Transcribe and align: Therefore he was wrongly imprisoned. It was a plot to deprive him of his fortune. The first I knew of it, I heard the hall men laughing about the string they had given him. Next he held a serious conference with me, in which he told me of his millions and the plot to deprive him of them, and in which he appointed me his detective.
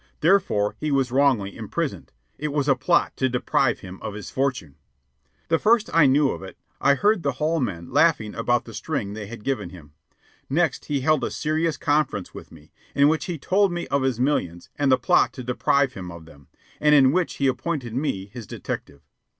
Therefore 0.21 0.73
he 0.79 0.89
was 0.91 1.11
wrongly 1.11 1.55
imprisoned. 1.55 2.11
It 2.39 2.47
was 2.47 2.67
a 2.67 2.73
plot 2.75 3.15
to 3.17 3.29
deprive 3.29 3.81
him 3.81 4.01
of 4.01 4.15
his 4.15 4.31
fortune. 4.31 4.73
The 5.47 5.59
first 5.59 5.91
I 5.93 6.07
knew 6.07 6.31
of 6.31 6.41
it, 6.41 6.57
I 6.79 6.95
heard 6.95 7.21
the 7.21 7.33
hall 7.33 7.59
men 7.59 7.91
laughing 7.91 8.33
about 8.33 8.65
the 8.65 8.73
string 8.73 9.13
they 9.13 9.27
had 9.27 9.43
given 9.43 9.69
him. 9.69 9.93
Next 10.49 10.85
he 10.85 11.01
held 11.01 11.23
a 11.23 11.29
serious 11.29 11.77
conference 11.77 12.33
with 12.33 12.51
me, 12.51 12.71
in 12.95 13.09
which 13.09 13.25
he 13.25 13.37
told 13.37 13.71
me 13.71 13.85
of 13.89 14.01
his 14.01 14.19
millions 14.19 14.71
and 14.75 14.91
the 14.91 14.97
plot 14.97 15.33
to 15.33 15.43
deprive 15.43 15.93
him 15.93 16.09
of 16.11 16.25
them, 16.25 16.47
and 16.79 16.95
in 16.95 17.11
which 17.11 17.35
he 17.35 17.45
appointed 17.45 17.93
me 17.93 18.25
his 18.33 18.47
detective. 18.47 19.01